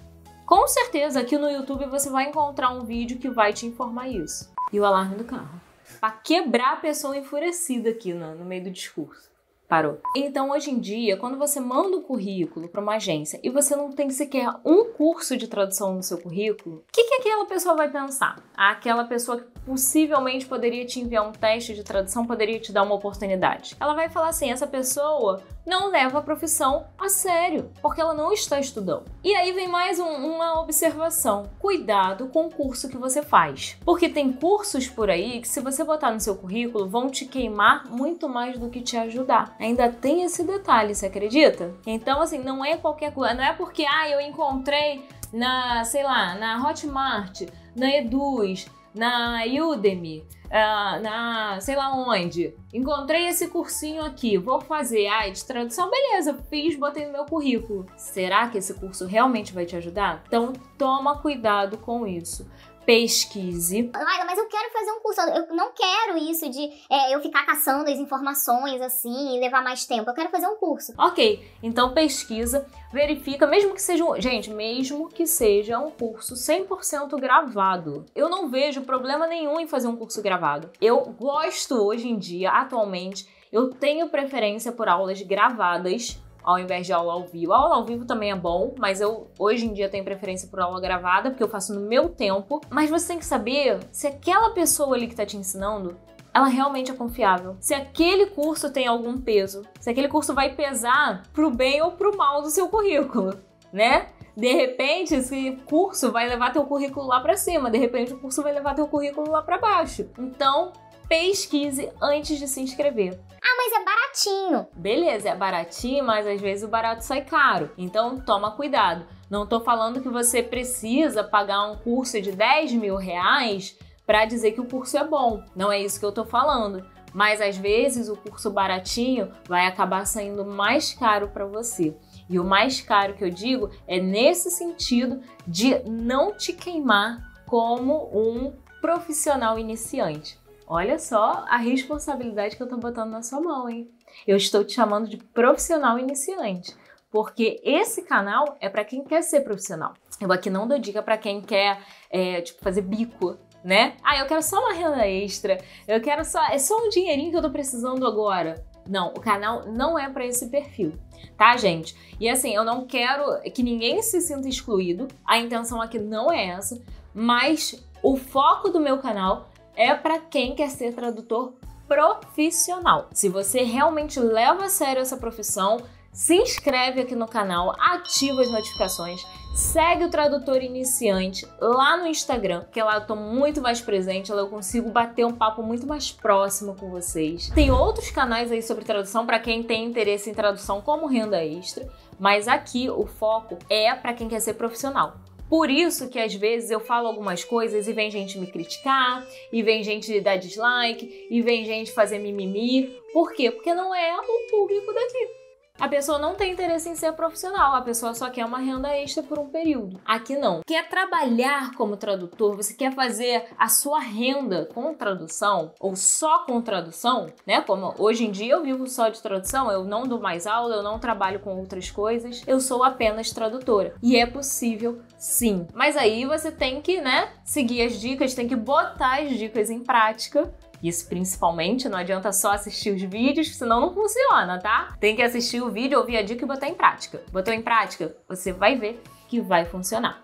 Com 0.46 0.66
certeza 0.68 1.20
aqui 1.20 1.36
no 1.36 1.50
YouTube 1.50 1.86
você 1.86 2.08
vai 2.08 2.28
encontrar 2.28 2.70
um 2.70 2.84
vídeo 2.84 3.18
que 3.18 3.28
vai 3.28 3.52
te 3.52 3.66
informar 3.66 4.08
isso. 4.08 4.52
E 4.72 4.78
o 4.78 4.84
alarme 4.84 5.16
do 5.16 5.24
carro. 5.24 5.60
Pra 6.00 6.10
quebrar 6.10 6.74
a 6.74 6.76
pessoa 6.76 7.16
enfurecida 7.16 7.90
aqui 7.90 8.12
no, 8.12 8.34
no 8.34 8.44
meio 8.44 8.64
do 8.64 8.70
discurso. 8.70 9.35
Parou. 9.68 10.00
Então, 10.14 10.50
hoje 10.50 10.70
em 10.70 10.78
dia, 10.78 11.16
quando 11.16 11.36
você 11.36 11.58
manda 11.58 11.96
um 11.96 12.02
currículo 12.02 12.68
para 12.68 12.80
uma 12.80 12.96
agência 12.96 13.40
e 13.42 13.50
você 13.50 13.74
não 13.74 13.90
tem 13.90 14.08
sequer 14.10 14.48
um 14.64 14.92
curso 14.92 15.36
de 15.36 15.48
tradução 15.48 15.94
no 15.94 16.02
seu 16.02 16.18
currículo, 16.18 16.76
o 16.76 16.92
que, 16.92 17.02
que 17.02 17.14
aquela 17.14 17.46
pessoa 17.46 17.74
vai 17.74 17.90
pensar? 17.90 18.40
Aquela 18.56 19.04
pessoa 19.04 19.40
que 19.40 19.60
possivelmente 19.64 20.46
poderia 20.46 20.86
te 20.86 21.00
enviar 21.00 21.26
um 21.26 21.32
teste 21.32 21.74
de 21.74 21.82
tradução, 21.82 22.24
poderia 22.24 22.60
te 22.60 22.72
dar 22.72 22.84
uma 22.84 22.94
oportunidade. 22.94 23.76
Ela 23.80 23.94
vai 23.94 24.08
falar 24.08 24.28
assim: 24.28 24.52
essa 24.52 24.66
pessoa 24.66 25.42
não 25.66 25.90
leva 25.90 26.20
a 26.20 26.22
profissão 26.22 26.86
a 26.96 27.08
sério, 27.08 27.70
porque 27.82 28.00
ela 28.00 28.14
não 28.14 28.32
está 28.32 28.60
estudando. 28.60 29.04
E 29.24 29.34
aí 29.34 29.52
vem 29.52 29.66
mais 29.66 29.98
um, 29.98 30.06
uma 30.06 30.60
observação: 30.60 31.50
cuidado 31.58 32.28
com 32.28 32.46
o 32.46 32.50
curso 32.50 32.88
que 32.88 32.96
você 32.96 33.22
faz, 33.22 33.76
porque 33.84 34.08
tem 34.08 34.32
cursos 34.32 34.86
por 34.86 35.10
aí 35.10 35.40
que, 35.40 35.48
se 35.48 35.60
você 35.60 35.82
botar 35.82 36.12
no 36.12 36.20
seu 36.20 36.36
currículo, 36.36 36.88
vão 36.88 37.10
te 37.10 37.26
queimar 37.26 37.90
muito 37.90 38.28
mais 38.28 38.58
do 38.58 38.70
que 38.70 38.80
te 38.80 38.96
ajudar. 38.96 39.56
Ainda 39.58 39.90
tem 39.90 40.22
esse 40.22 40.44
detalhe, 40.44 40.94
você 40.94 41.06
acredita? 41.06 41.74
Então, 41.86 42.20
assim, 42.20 42.38
não 42.38 42.64
é 42.64 42.76
qualquer 42.76 43.12
coisa, 43.12 43.34
não 43.34 43.44
é 43.44 43.52
porque, 43.52 43.84
ah, 43.84 44.08
eu 44.08 44.20
encontrei 44.20 45.04
na, 45.32 45.84
sei 45.84 46.04
lá, 46.04 46.34
na 46.36 46.64
Hotmart, 46.64 47.42
na 47.74 47.90
Eduz, 47.96 48.66
na 48.94 49.42
Udemy, 49.44 50.24
ah, 50.50 50.98
na 51.00 51.60
sei 51.60 51.76
lá 51.76 51.94
onde. 51.94 52.54
Encontrei 52.72 53.28
esse 53.28 53.48
cursinho 53.48 54.04
aqui, 54.04 54.36
vou 54.36 54.60
fazer. 54.60 55.06
Ah, 55.08 55.28
de 55.28 55.44
tradução, 55.44 55.90
beleza, 55.90 56.38
fiz, 56.50 56.76
botei 56.76 57.06
no 57.06 57.12
meu 57.12 57.24
currículo. 57.24 57.86
Será 57.96 58.48
que 58.48 58.58
esse 58.58 58.74
curso 58.74 59.06
realmente 59.06 59.52
vai 59.52 59.64
te 59.64 59.76
ajudar? 59.76 60.22
Então 60.26 60.52
toma 60.78 61.18
cuidado 61.18 61.78
com 61.78 62.06
isso 62.06 62.46
pesquise. 62.86 63.90
Laila, 63.92 64.24
mas 64.24 64.38
eu 64.38 64.46
quero 64.46 64.72
fazer 64.72 64.92
um 64.92 65.00
curso. 65.00 65.20
Eu 65.20 65.54
não 65.54 65.72
quero 65.72 66.16
isso 66.16 66.48
de 66.48 66.70
é, 66.88 67.14
eu 67.14 67.20
ficar 67.20 67.44
caçando 67.44 67.90
as 67.90 67.98
informações 67.98 68.80
assim 68.80 69.36
e 69.36 69.40
levar 69.40 69.62
mais 69.62 69.84
tempo. 69.84 70.08
Eu 70.08 70.14
quero 70.14 70.30
fazer 70.30 70.46
um 70.46 70.56
curso. 70.56 70.94
Ok, 70.96 71.44
então 71.62 71.92
pesquisa, 71.92 72.64
verifica, 72.92 73.46
mesmo 73.46 73.74
que 73.74 73.82
seja 73.82 74.04
um. 74.04 74.18
Gente, 74.20 74.50
mesmo 74.50 75.08
que 75.08 75.26
seja 75.26 75.78
um 75.78 75.90
curso 75.90 76.34
100% 76.34 77.18
gravado. 77.18 78.06
Eu 78.14 78.28
não 78.28 78.48
vejo 78.48 78.82
problema 78.82 79.26
nenhum 79.26 79.58
em 79.58 79.66
fazer 79.66 79.88
um 79.88 79.96
curso 79.96 80.22
gravado. 80.22 80.70
Eu 80.80 81.00
gosto 81.18 81.74
hoje 81.74 82.08
em 82.08 82.16
dia, 82.16 82.50
atualmente, 82.52 83.28
eu 83.50 83.70
tenho 83.70 84.08
preferência 84.08 84.70
por 84.70 84.88
aulas 84.88 85.20
gravadas 85.22 86.18
ao 86.46 86.58
invés 86.60 86.86
de 86.86 86.92
aula 86.92 87.12
ao 87.12 87.24
vivo. 87.24 87.52
A 87.52 87.58
aula 87.58 87.74
ao 87.74 87.84
vivo 87.84 88.06
também 88.06 88.30
é 88.30 88.36
bom, 88.36 88.72
mas 88.78 89.00
eu 89.00 89.28
hoje 89.36 89.66
em 89.66 89.72
dia 89.72 89.88
tenho 89.88 90.04
preferência 90.04 90.48
por 90.48 90.60
aula 90.60 90.80
gravada, 90.80 91.30
porque 91.30 91.42
eu 91.42 91.48
faço 91.48 91.74
no 91.74 91.80
meu 91.80 92.08
tempo. 92.08 92.60
Mas 92.70 92.88
você 92.88 93.08
tem 93.08 93.18
que 93.18 93.24
saber 93.24 93.80
se 93.90 94.06
aquela 94.06 94.50
pessoa 94.50 94.94
ali 94.94 95.08
que 95.08 95.16
tá 95.16 95.26
te 95.26 95.36
ensinando 95.36 95.96
ela 96.32 96.48
realmente 96.48 96.90
é 96.90 96.94
confiável. 96.94 97.56
Se 97.58 97.72
aquele 97.72 98.26
curso 98.26 98.70
tem 98.70 98.86
algum 98.86 99.18
peso, 99.18 99.62
se 99.80 99.88
aquele 99.88 100.06
curso 100.06 100.34
vai 100.34 100.54
pesar 100.54 101.22
pro 101.32 101.50
bem 101.50 101.80
ou 101.80 101.92
pro 101.92 102.14
mal 102.14 102.42
do 102.42 102.50
seu 102.50 102.68
currículo, 102.68 103.38
né? 103.72 104.08
De 104.36 104.52
repente, 104.52 105.14
esse 105.14 105.52
curso 105.66 106.12
vai 106.12 106.28
levar 106.28 106.52
teu 106.52 106.64
currículo 106.64 107.06
lá 107.06 107.20
para 107.20 107.38
cima, 107.38 107.70
de 107.70 107.78
repente 107.78 108.12
o 108.12 108.18
curso 108.18 108.42
vai 108.42 108.52
levar 108.52 108.74
teu 108.74 108.86
currículo 108.86 109.30
lá 109.30 109.40
para 109.40 109.56
baixo. 109.56 110.10
Então, 110.18 110.72
pesquise 111.08 111.90
antes 112.00 112.38
de 112.38 112.48
se 112.48 112.60
inscrever. 112.60 113.18
Ah, 113.42 113.56
mas 113.56 113.72
é 113.72 113.84
baratinho. 113.84 114.66
Beleza, 114.74 115.28
é 115.28 115.36
baratinho, 115.36 116.04
mas 116.04 116.26
às 116.26 116.40
vezes 116.40 116.64
o 116.64 116.68
barato 116.68 117.04
sai 117.04 117.24
caro. 117.24 117.70
Então 117.78 118.20
toma 118.20 118.50
cuidado. 118.50 119.06
Não 119.30 119.46
tô 119.46 119.60
falando 119.60 120.00
que 120.00 120.08
você 120.08 120.42
precisa 120.42 121.22
pagar 121.22 121.70
um 121.70 121.76
curso 121.76 122.20
de 122.20 122.32
10 122.32 122.72
mil 122.72 122.96
reais 122.96 123.76
para 124.06 124.24
dizer 124.24 124.52
que 124.52 124.60
o 124.60 124.66
curso 124.66 124.96
é 124.96 125.04
bom. 125.04 125.42
Não 125.54 125.70
é 125.70 125.80
isso 125.80 125.98
que 125.98 126.06
eu 126.06 126.12
tô 126.12 126.24
falando. 126.24 126.84
Mas 127.12 127.40
às 127.40 127.56
vezes 127.56 128.08
o 128.08 128.16
curso 128.16 128.50
baratinho 128.50 129.32
vai 129.48 129.66
acabar 129.66 130.06
saindo 130.06 130.44
mais 130.44 130.92
caro 130.92 131.28
para 131.28 131.46
você. 131.46 131.96
E 132.28 132.38
o 132.38 132.44
mais 132.44 132.80
caro 132.80 133.14
que 133.14 133.24
eu 133.24 133.30
digo 133.30 133.70
é 133.86 133.98
nesse 133.98 134.50
sentido 134.50 135.20
de 135.46 135.78
não 135.88 136.36
te 136.36 136.52
queimar 136.52 137.32
como 137.46 138.10
um 138.12 138.52
profissional 138.80 139.58
iniciante. 139.58 140.38
Olha 140.68 140.98
só 140.98 141.44
a 141.48 141.58
responsabilidade 141.58 142.56
que 142.56 142.62
eu 142.62 142.68
tô 142.68 142.76
botando 142.76 143.10
na 143.10 143.22
sua 143.22 143.40
mão, 143.40 143.70
hein? 143.70 143.88
Eu 144.26 144.36
estou 144.36 144.64
te 144.64 144.72
chamando 144.72 145.08
de 145.08 145.16
profissional 145.16 145.96
iniciante, 145.96 146.74
porque 147.08 147.60
esse 147.62 148.02
canal 148.02 148.56
é 148.60 148.68
para 148.68 148.84
quem 148.84 149.04
quer 149.04 149.22
ser 149.22 149.42
profissional. 149.42 149.94
Eu 150.20 150.32
aqui 150.32 150.50
não 150.50 150.66
dou 150.66 150.76
dica 150.76 151.00
para 151.00 151.16
quem 151.16 151.40
quer, 151.40 151.80
é, 152.10 152.40
tipo, 152.40 152.64
fazer 152.64 152.82
bico, 152.82 153.36
né? 153.62 153.96
Ah, 154.02 154.18
eu 154.18 154.26
quero 154.26 154.42
só 154.42 154.58
uma 154.58 154.72
renda 154.72 155.06
extra, 155.06 155.58
eu 155.86 156.00
quero 156.00 156.24
só, 156.24 156.44
é 156.46 156.58
só 156.58 156.76
um 156.84 156.88
dinheirinho 156.88 157.30
que 157.30 157.36
eu 157.36 157.42
tô 157.42 157.50
precisando 157.50 158.04
agora. 158.04 158.66
Não, 158.88 159.08
o 159.08 159.20
canal 159.20 159.66
não 159.66 159.96
é 159.96 160.08
para 160.08 160.26
esse 160.26 160.48
perfil, 160.48 160.94
tá, 161.36 161.56
gente? 161.56 161.96
E 162.18 162.28
assim, 162.28 162.54
eu 162.54 162.64
não 162.64 162.86
quero 162.86 163.40
que 163.52 163.62
ninguém 163.62 164.02
se 164.02 164.20
sinta 164.20 164.48
excluído. 164.48 165.06
A 165.24 165.38
intenção 165.38 165.80
aqui 165.80 165.98
não 165.98 166.32
é 166.32 166.46
essa, 166.46 166.80
mas 167.14 167.84
o 168.02 168.16
foco 168.16 168.68
do 168.68 168.80
meu 168.80 168.98
canal 168.98 169.48
é 169.76 169.94
para 169.94 170.18
quem 170.18 170.54
quer 170.54 170.70
ser 170.70 170.94
tradutor 170.94 171.54
profissional. 171.86 173.08
Se 173.12 173.28
você 173.28 173.62
realmente 173.62 174.18
leva 174.18 174.64
a 174.64 174.68
sério 174.68 175.02
essa 175.02 175.16
profissão, 175.16 175.78
se 176.16 176.34
inscreve 176.34 177.02
aqui 177.02 177.14
no 177.14 177.28
canal, 177.28 177.74
ativa 177.78 178.40
as 178.40 178.50
notificações, 178.50 179.20
segue 179.54 180.04
o 180.04 180.10
Tradutor 180.10 180.62
Iniciante 180.62 181.46
lá 181.60 181.98
no 181.98 182.06
Instagram, 182.06 182.64
que 182.72 182.82
lá 182.82 182.94
eu 182.94 183.06
tô 183.06 183.14
muito 183.14 183.60
mais 183.60 183.82
presente, 183.82 184.32
lá 184.32 184.40
eu 184.40 184.48
consigo 184.48 184.90
bater 184.90 185.26
um 185.26 185.32
papo 185.32 185.62
muito 185.62 185.86
mais 185.86 186.10
próximo 186.10 186.74
com 186.74 186.88
vocês. 186.88 187.50
Tem 187.50 187.70
outros 187.70 188.10
canais 188.10 188.50
aí 188.50 188.62
sobre 188.62 188.84
tradução 188.84 189.26
para 189.26 189.38
quem 189.38 189.62
tem 189.62 189.84
interesse 189.84 190.30
em 190.30 190.34
tradução 190.34 190.80
como 190.80 191.06
renda 191.06 191.44
extra, 191.44 191.86
mas 192.18 192.48
aqui 192.48 192.88
o 192.88 193.04
foco 193.04 193.58
é 193.68 193.94
para 193.94 194.14
quem 194.14 194.26
quer 194.26 194.40
ser 194.40 194.54
profissional. 194.54 195.18
Por 195.48 195.70
isso 195.70 196.08
que 196.08 196.18
às 196.18 196.34
vezes 196.34 196.70
eu 196.70 196.80
falo 196.80 197.06
algumas 197.06 197.44
coisas 197.44 197.86
e 197.86 197.92
vem 197.92 198.10
gente 198.10 198.38
me 198.38 198.48
criticar, 198.48 199.26
e 199.52 199.62
vem 199.62 199.82
gente 199.82 200.20
dar 200.20 200.36
dislike, 200.36 201.26
e 201.30 201.40
vem 201.40 201.64
gente 201.64 201.92
fazer 201.92 202.18
mimimi. 202.18 203.00
Por 203.12 203.32
quê? 203.32 203.50
Porque 203.50 203.72
não 203.72 203.94
é 203.94 204.16
o 204.18 204.50
público 204.50 204.92
daqui. 204.92 205.45
A 205.78 205.88
pessoa 205.88 206.18
não 206.18 206.34
tem 206.34 206.52
interesse 206.52 206.88
em 206.88 206.94
ser 206.94 207.12
profissional, 207.12 207.74
a 207.74 207.82
pessoa 207.82 208.14
só 208.14 208.30
quer 208.30 208.46
uma 208.46 208.58
renda 208.58 208.88
extra 208.96 209.22
por 209.22 209.38
um 209.38 209.48
período. 209.48 210.00
Aqui 210.06 210.34
não. 210.34 210.62
Quer 210.66 210.88
trabalhar 210.88 211.74
como 211.74 211.96
tradutor, 211.96 212.56
você 212.56 212.72
quer 212.72 212.94
fazer 212.94 213.44
a 213.58 213.68
sua 213.68 214.00
renda 214.00 214.68
com 214.72 214.94
tradução 214.94 215.72
ou 215.78 215.94
só 215.94 216.40
com 216.44 216.62
tradução, 216.62 217.26
né? 217.46 217.60
Como 217.60 217.94
hoje 217.98 218.24
em 218.24 218.30
dia 218.30 218.54
eu 218.54 218.62
vivo 218.62 218.86
só 218.86 219.08
de 219.08 219.20
tradução, 219.20 219.70
eu 219.70 219.84
não 219.84 220.06
dou 220.06 220.18
mais 220.18 220.46
aula, 220.46 220.76
eu 220.76 220.82
não 220.82 220.98
trabalho 220.98 221.40
com 221.40 221.58
outras 221.58 221.90
coisas, 221.90 222.42
eu 222.46 222.58
sou 222.58 222.82
apenas 222.82 223.30
tradutora. 223.30 223.94
E 224.02 224.16
é 224.16 224.26
possível 224.26 225.00
sim. 225.18 225.66
Mas 225.74 225.96
aí 225.96 226.24
você 226.24 226.50
tem 226.50 226.80
que, 226.80 227.00
né, 227.00 227.28
seguir 227.44 227.82
as 227.82 228.00
dicas, 228.00 228.34
tem 228.34 228.48
que 228.48 228.56
botar 228.56 229.20
as 229.22 229.30
dicas 229.30 229.68
em 229.68 229.80
prática 229.80 230.50
isso 230.82 231.08
principalmente, 231.08 231.88
não 231.88 231.98
adianta 231.98 232.32
só 232.32 232.52
assistir 232.52 232.90
os 232.90 233.02
vídeos, 233.02 233.56
senão 233.56 233.80
não 233.80 233.94
funciona, 233.94 234.58
tá? 234.58 234.94
Tem 235.00 235.16
que 235.16 235.22
assistir 235.22 235.62
o 235.62 235.70
vídeo, 235.70 235.98
ouvir 235.98 236.16
a 236.16 236.22
dica 236.22 236.44
e 236.44 236.48
botar 236.48 236.68
em 236.68 236.74
prática. 236.74 237.22
Botou 237.32 237.52
em 237.52 237.62
prática, 237.62 238.16
você 238.28 238.52
vai 238.52 238.76
ver 238.76 239.02
que 239.28 239.40
vai 239.40 239.64
funcionar. 239.64 240.20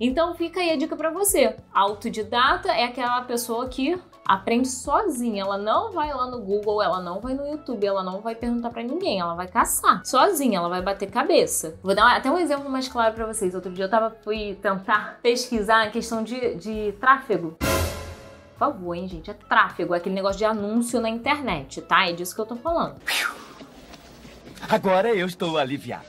Então 0.00 0.34
fica 0.34 0.60
aí 0.60 0.70
a 0.70 0.76
dica 0.76 0.96
para 0.96 1.10
você. 1.10 1.54
Autodidata 1.72 2.72
é 2.72 2.84
aquela 2.84 3.22
pessoa 3.22 3.68
que 3.68 3.96
aprende 4.24 4.68
sozinha, 4.68 5.42
ela 5.42 5.58
não 5.58 5.92
vai 5.92 6.12
lá 6.12 6.26
no 6.26 6.40
Google, 6.40 6.82
ela 6.82 7.00
não 7.00 7.20
vai 7.20 7.34
no 7.34 7.46
YouTube, 7.46 7.84
ela 7.84 8.02
não 8.02 8.20
vai 8.20 8.34
perguntar 8.34 8.70
para 8.70 8.82
ninguém, 8.82 9.20
ela 9.20 9.34
vai 9.34 9.48
caçar 9.48 10.04
sozinha, 10.04 10.58
ela 10.58 10.68
vai 10.68 10.80
bater 10.80 11.10
cabeça. 11.10 11.78
Vou 11.82 11.94
dar 11.94 12.16
até 12.16 12.30
um 12.30 12.38
exemplo 12.38 12.70
mais 12.70 12.88
claro 12.88 13.14
para 13.14 13.26
vocês. 13.26 13.54
Outro 13.54 13.72
dia 13.72 13.84
eu 13.84 13.90
tava 13.90 14.16
fui 14.22 14.58
tentar 14.60 15.18
pesquisar 15.22 15.82
a 15.82 15.90
questão 15.90 16.22
de, 16.22 16.54
de 16.56 16.92
tráfego 17.00 17.56
favor, 18.62 18.94
hein, 18.94 19.08
gente? 19.08 19.28
É 19.28 19.34
tráfego, 19.34 19.92
é 19.92 19.96
aquele 19.96 20.14
negócio 20.14 20.38
de 20.38 20.44
anúncio 20.44 21.00
na 21.00 21.08
internet, 21.08 21.82
tá? 21.82 22.08
É 22.08 22.12
disso 22.12 22.32
que 22.32 22.40
eu 22.40 22.46
tô 22.46 22.54
falando. 22.54 22.94
Agora 24.68 25.12
eu 25.12 25.26
estou 25.26 25.58
aliviado. 25.58 26.06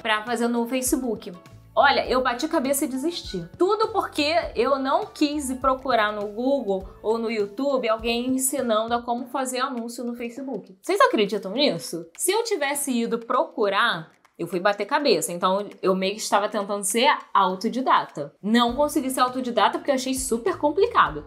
Pra 0.00 0.22
fazer 0.22 0.46
no 0.46 0.68
Facebook. 0.68 1.32
Olha, 1.74 2.06
eu 2.08 2.22
bati 2.22 2.46
cabeça 2.46 2.84
e 2.84 2.88
desisti. 2.88 3.44
Tudo 3.58 3.88
porque 3.88 4.34
eu 4.54 4.78
não 4.78 5.06
quis 5.06 5.52
procurar 5.54 6.12
no 6.12 6.28
Google 6.28 6.88
ou 7.02 7.18
no 7.18 7.28
YouTube 7.28 7.88
alguém 7.88 8.28
ensinando 8.28 8.94
a 8.94 9.02
como 9.02 9.26
fazer 9.26 9.58
anúncio 9.58 10.04
no 10.04 10.14
Facebook. 10.14 10.78
Vocês 10.80 11.00
acreditam 11.00 11.50
nisso? 11.50 12.06
Se 12.16 12.30
eu 12.30 12.44
tivesse 12.44 12.92
ido 12.92 13.18
procurar, 13.18 14.12
eu 14.38 14.46
fui 14.46 14.60
bater 14.60 14.86
cabeça. 14.86 15.32
Então 15.32 15.68
eu 15.82 15.94
meio 15.94 16.14
que 16.14 16.20
estava 16.20 16.48
tentando 16.48 16.84
ser 16.84 17.10
autodidata. 17.34 18.32
Não 18.40 18.76
consegui 18.76 19.10
ser 19.10 19.20
autodidata 19.20 19.76
porque 19.76 19.90
eu 19.90 19.96
achei 19.96 20.14
super 20.14 20.56
complicado. 20.56 21.24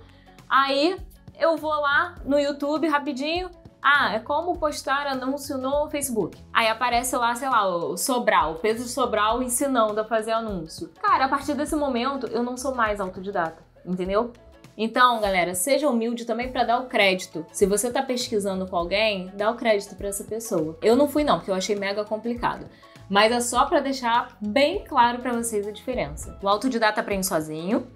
Aí 0.50 0.98
eu 1.40 1.56
vou 1.56 1.72
lá 1.72 2.16
no 2.26 2.40
YouTube 2.40 2.88
rapidinho. 2.88 3.50
Ah, 3.82 4.14
é 4.14 4.20
como 4.20 4.58
postar 4.58 5.08
anúncio 5.08 5.58
no 5.58 5.90
Facebook. 5.90 6.38
Aí 6.52 6.68
aparece 6.68 7.16
lá, 7.16 7.34
sei 7.36 7.48
lá, 7.48 7.66
o 7.66 7.96
Sobral, 7.96 8.54
o 8.54 8.56
Pedro 8.56 8.84
Sobral 8.84 9.42
ensinando 9.42 10.02
a 10.02 10.04
fazer 10.04 10.32
anúncio. 10.32 10.92
Cara, 11.02 11.26
a 11.26 11.30
partir 11.30 11.54
desse 11.54 11.76
momento 11.76 12.28
eu 12.28 12.44
não 12.44 12.58
sou 12.58 12.76
mais 12.76 13.00
autodidata, 13.00 13.64
entendeu? 13.86 14.34
Então, 14.82 15.20
galera, 15.20 15.54
seja 15.56 15.90
humilde 15.90 16.26
também 16.26 16.52
para 16.52 16.64
dar 16.64 16.80
o 16.80 16.88
crédito. 16.88 17.46
Se 17.52 17.66
você 17.66 17.92
tá 17.92 18.02
pesquisando 18.02 18.66
com 18.66 18.76
alguém, 18.78 19.32
dá 19.36 19.52
o 19.52 19.56
crédito 19.56 19.96
para 19.96 20.08
essa 20.08 20.24
pessoa. 20.24 20.78
Eu 20.82 20.96
não 20.96 21.08
fui 21.08 21.24
não, 21.24 21.38
porque 21.38 21.52
eu 21.52 21.56
achei 21.56 21.76
mega 21.76 22.06
complicado. 22.06 22.66
Mas 23.10 23.32
é 23.32 23.42
só 23.42 23.66
para 23.66 23.82
deixar 23.82 24.38
bem 24.40 24.84
claro 24.86 25.20
para 25.20 25.34
vocês 25.34 25.68
a 25.68 25.72
diferença. 25.72 26.38
O 26.42 26.48
autodidata 26.48 27.02
aprende 27.02 27.26
sozinho, 27.26 27.88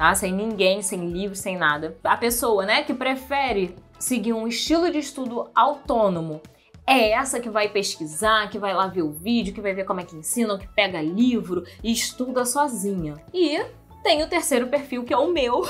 tá? 0.00 0.14
Sem 0.14 0.32
ninguém, 0.32 0.80
sem 0.80 1.10
livro, 1.10 1.36
sem 1.36 1.58
nada. 1.58 1.98
A 2.02 2.16
pessoa, 2.16 2.64
né, 2.64 2.82
que 2.82 2.94
prefere 2.94 3.76
seguir 3.98 4.32
um 4.32 4.48
estilo 4.48 4.90
de 4.90 4.96
estudo 4.96 5.50
autônomo 5.54 6.40
é 6.86 7.10
essa 7.10 7.38
que 7.38 7.50
vai 7.50 7.68
pesquisar, 7.68 8.48
que 8.48 8.58
vai 8.58 8.72
lá 8.72 8.86
ver 8.86 9.02
o 9.02 9.12
vídeo, 9.12 9.52
que 9.52 9.60
vai 9.60 9.74
ver 9.74 9.84
como 9.84 10.00
é 10.00 10.04
que 10.04 10.16
ensina, 10.16 10.58
que 10.58 10.66
pega 10.68 11.02
livro 11.02 11.64
e 11.84 11.92
estuda 11.92 12.46
sozinha. 12.46 13.22
E 13.34 13.62
tem 14.02 14.22
o 14.22 14.28
terceiro 14.28 14.66
perfil, 14.68 15.04
que 15.04 15.12
é 15.12 15.16
o 15.16 15.32
meu. 15.32 15.62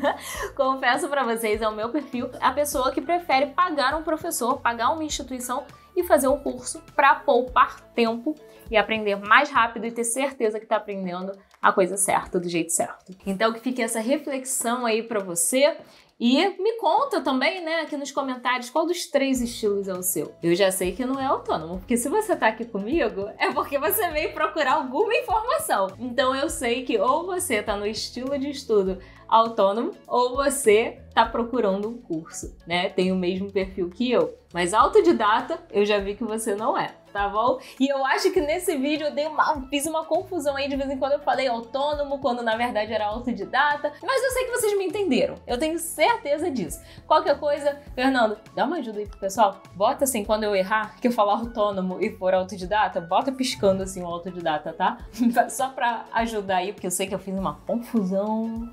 Confesso 0.54 1.08
para 1.08 1.24
vocês, 1.24 1.60
é 1.62 1.68
o 1.68 1.74
meu 1.74 1.88
perfil. 1.90 2.30
A 2.40 2.52
pessoa 2.52 2.92
que 2.92 3.00
prefere 3.00 3.46
pagar 3.46 3.94
um 3.94 4.02
professor, 4.02 4.60
pagar 4.60 4.90
uma 4.90 5.04
instituição 5.04 5.64
e 5.96 6.04
fazer 6.04 6.28
um 6.28 6.38
curso 6.38 6.82
para 6.94 7.14
poupar 7.16 7.80
tempo 7.94 8.34
e 8.70 8.76
aprender 8.76 9.16
mais 9.16 9.50
rápido 9.50 9.86
e 9.86 9.90
ter 9.90 10.04
certeza 10.04 10.58
que 10.58 10.64
está 10.64 10.76
aprendendo 10.76 11.32
a 11.60 11.72
coisa 11.72 11.96
certa, 11.96 12.38
do 12.38 12.48
jeito 12.48 12.72
certo. 12.72 13.12
Então 13.26 13.52
que 13.52 13.60
fique 13.60 13.82
essa 13.82 14.00
reflexão 14.00 14.86
aí 14.86 15.02
para 15.02 15.20
você. 15.20 15.76
E 16.20 16.50
me 16.62 16.76
conta 16.76 17.22
também, 17.22 17.64
né, 17.64 17.80
aqui 17.80 17.96
nos 17.96 18.12
comentários, 18.12 18.68
qual 18.68 18.84
dos 18.84 19.06
três 19.06 19.40
estilos 19.40 19.88
é 19.88 19.94
o 19.94 20.02
seu. 20.02 20.34
Eu 20.42 20.54
já 20.54 20.70
sei 20.70 20.92
que 20.92 21.06
não 21.06 21.18
é 21.18 21.24
autônomo, 21.24 21.78
porque 21.78 21.96
se 21.96 22.10
você 22.10 22.36
tá 22.36 22.48
aqui 22.48 22.66
comigo, 22.66 23.30
é 23.38 23.50
porque 23.50 23.78
você 23.78 24.10
veio 24.10 24.34
procurar 24.34 24.74
alguma 24.74 25.14
informação. 25.14 25.86
Então 25.98 26.36
eu 26.36 26.50
sei 26.50 26.84
que 26.84 26.98
ou 26.98 27.24
você 27.24 27.62
tá 27.62 27.74
no 27.74 27.86
estilo 27.86 28.38
de 28.38 28.50
estudo 28.50 28.98
autônomo, 29.26 29.92
ou 30.06 30.36
você 30.36 30.98
tá 31.14 31.24
procurando 31.24 31.88
um 31.88 31.96
curso, 31.96 32.54
né? 32.66 32.90
Tem 32.90 33.12
o 33.12 33.16
mesmo 33.16 33.50
perfil 33.50 33.88
que 33.88 34.10
eu. 34.10 34.34
Mas 34.52 34.74
autodidata, 34.74 35.62
eu 35.70 35.86
já 35.86 35.98
vi 35.98 36.16
que 36.16 36.24
você 36.24 36.54
não 36.54 36.76
é 36.76 36.88
tá 37.12 37.28
bom? 37.28 37.58
E 37.78 37.88
eu 37.88 38.04
acho 38.04 38.30
que 38.30 38.40
nesse 38.40 38.76
vídeo 38.76 39.06
eu 39.06 39.30
uma, 39.30 39.66
fiz 39.68 39.86
uma 39.86 40.04
confusão 40.04 40.56
aí, 40.56 40.68
de 40.68 40.76
vez 40.76 40.90
em 40.90 40.98
quando 40.98 41.12
eu 41.12 41.20
falei 41.20 41.46
autônomo, 41.46 42.18
quando 42.18 42.42
na 42.42 42.56
verdade 42.56 42.92
era 42.92 43.06
autodidata, 43.06 43.92
mas 44.02 44.22
eu 44.22 44.30
sei 44.30 44.44
que 44.44 44.50
vocês 44.50 44.78
me 44.78 44.86
entenderam, 44.86 45.34
eu 45.46 45.58
tenho 45.58 45.78
certeza 45.78 46.50
disso. 46.50 46.80
Qualquer 47.06 47.38
coisa, 47.38 47.78
Fernando, 47.94 48.38
dá 48.54 48.64
uma 48.64 48.76
ajuda 48.76 48.98
aí 48.98 49.06
pro 49.06 49.18
pessoal, 49.18 49.60
bota 49.74 50.04
assim, 50.04 50.24
quando 50.24 50.44
eu 50.44 50.54
errar, 50.54 50.96
que 51.00 51.08
eu 51.08 51.12
falar 51.12 51.34
autônomo 51.34 51.98
e 52.00 52.10
for 52.16 52.34
autodidata, 52.34 53.00
bota 53.00 53.32
piscando 53.32 53.82
assim 53.82 54.02
o 54.02 54.06
autodidata, 54.06 54.72
tá? 54.72 54.98
Só 55.48 55.68
pra 55.68 56.06
ajudar 56.12 56.56
aí, 56.56 56.72
porque 56.72 56.86
eu 56.86 56.90
sei 56.90 57.06
que 57.06 57.14
eu 57.14 57.18
fiz 57.18 57.36
uma 57.38 57.54
confusão. 57.66 58.70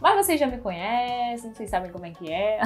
Mas 0.00 0.24
vocês 0.26 0.38
já 0.38 0.46
me 0.46 0.58
conhecem, 0.58 1.52
vocês 1.54 1.70
sabem 1.70 1.90
como 1.90 2.06
é 2.06 2.10
que 2.10 2.32
é. 2.32 2.60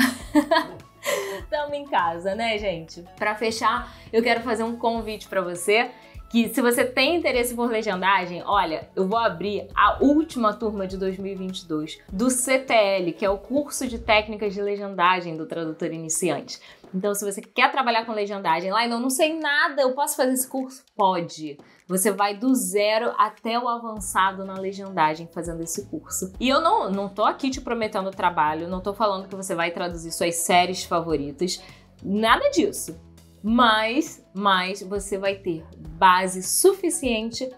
Tamo 1.51 1.75
em 1.75 1.85
casa, 1.85 2.35
né, 2.35 2.59
gente? 2.59 3.03
Para 3.17 3.35
fechar, 3.35 3.95
eu 4.13 4.23
quero 4.23 4.41
fazer 4.41 4.63
um 4.63 4.77
convite 4.77 5.29
para 5.29 5.41
você 5.41 5.91
que 6.29 6.49
se 6.49 6.61
você 6.61 6.85
tem 6.85 7.17
interesse 7.17 7.55
por 7.55 7.71
legendagem, 7.71 8.43
olha, 8.45 8.89
eu 8.95 9.09
vou 9.09 9.19
abrir 9.19 9.69
a 9.75 9.99
última 10.01 10.53
turma 10.53 10.87
de 10.87 10.97
2022 10.97 11.99
do 12.13 12.31
CTL, 12.31 13.13
que 13.13 13.25
é 13.25 13.31
o 13.31 13.39
curso 13.39 13.87
de 13.89 13.99
técnicas 13.99 14.53
de 14.53 14.61
legendagem 14.61 15.37
do 15.37 15.47
tradutor 15.47 15.93
iniciante. 15.93 16.61
Então, 16.95 17.15
se 17.15 17.25
você 17.25 17.41
quer 17.41 17.71
trabalhar 17.71 18.05
com 18.05 18.13
legendagem 18.13 18.71
lá 18.71 18.85
e 18.85 18.89
não, 18.89 19.01
não 19.01 19.11
sei 19.11 19.39
nada, 19.39 19.83
eu 19.83 19.93
posso 19.93 20.17
fazer 20.17 20.33
esse 20.33 20.49
curso? 20.49 20.85
Pode. 20.97 21.59
Você 21.87 22.11
vai 22.11 22.37
do 22.37 22.55
zero 22.55 23.15
até 23.17 23.59
o 23.59 23.69
avançado 23.69 24.45
na 24.45 24.55
legendagem 24.55 25.29
fazendo 25.33 25.63
esse 25.63 25.87
curso. 25.87 26.33
E 26.39 26.49
eu 26.49 26.61
não, 26.61 26.91
não 26.91 27.09
tô 27.09 27.25
aqui 27.25 27.51
te 27.51 27.61
prometendo 27.61 28.11
trabalho, 28.11 28.69
não 28.69 28.81
tô 28.81 28.93
falando 28.93 29.29
que 29.29 29.37
você 29.37 29.55
vai 29.55 29.71
traduzir 29.71 30.13
suas 30.13 30.35
séries 30.37 30.85
favoritas, 30.85 31.63
nada 32.03 32.51
disso. 32.51 33.08
Mas, 33.43 34.25
mas 34.35 34.83
você 34.83 35.17
vai 35.17 35.37
ter 35.37 35.65
base 35.97 36.43
suficiente 36.43 37.49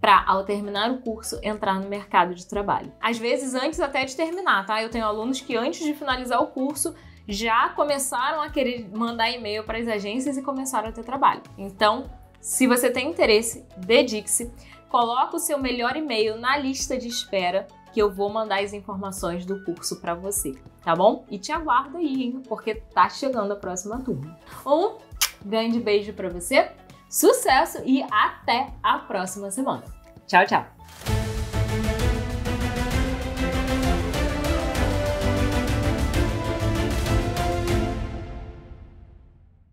para, 0.00 0.24
ao 0.26 0.44
terminar 0.44 0.90
o 0.90 0.98
curso, 0.98 1.38
entrar 1.42 1.80
no 1.80 1.88
mercado 1.88 2.34
de 2.34 2.46
trabalho. 2.46 2.92
Às 3.00 3.18
vezes, 3.18 3.54
antes 3.54 3.78
até 3.78 4.04
de 4.04 4.16
terminar, 4.16 4.66
tá? 4.66 4.82
Eu 4.82 4.90
tenho 4.90 5.04
alunos 5.04 5.40
que 5.40 5.56
antes 5.56 5.84
de 5.84 5.94
finalizar 5.94 6.42
o 6.42 6.48
curso 6.48 6.94
já 7.26 7.68
começaram 7.68 8.42
a 8.42 8.50
querer 8.50 8.90
mandar 8.92 9.30
e-mail 9.30 9.62
para 9.62 9.78
as 9.78 9.86
agências 9.86 10.36
e 10.36 10.42
começaram 10.42 10.88
a 10.88 10.92
ter 10.92 11.04
trabalho. 11.04 11.42
Então, 11.56 12.10
se 12.40 12.66
você 12.66 12.90
tem 12.90 13.10
interesse, 13.10 13.64
dedique-se, 13.76 14.52
coloque 14.88 15.36
o 15.36 15.38
seu 15.38 15.56
melhor 15.58 15.96
e-mail 15.96 16.36
na 16.36 16.56
lista 16.56 16.98
de 16.98 17.06
espera 17.06 17.68
que 17.92 18.00
eu 18.00 18.10
vou 18.10 18.28
mandar 18.28 18.60
as 18.60 18.72
informações 18.72 19.46
do 19.46 19.62
curso 19.64 20.00
para 20.00 20.14
você, 20.14 20.54
tá 20.82 20.96
bom? 20.96 21.24
E 21.30 21.38
te 21.38 21.52
aguardo 21.52 21.98
aí, 21.98 22.24
hein? 22.24 22.42
Porque 22.48 22.74
tá 22.74 23.08
chegando 23.08 23.52
a 23.52 23.56
próxima 23.56 24.00
turma. 24.00 24.36
Um 24.66 24.96
grande 25.44 25.80
beijo 25.80 26.12
para 26.12 26.28
você, 26.28 26.70
sucesso 27.08 27.82
e 27.84 28.02
até 28.10 28.68
a 28.82 28.98
próxima 28.98 29.50
semana. 29.50 29.84
Tchau, 30.26 30.46
tchau! 30.46 30.81